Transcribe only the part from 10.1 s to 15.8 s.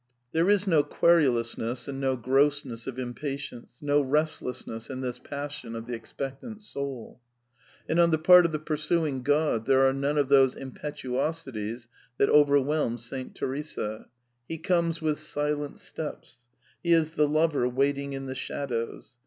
of those impetuosities that overwhelmed Saint Teresa. He comes" with silent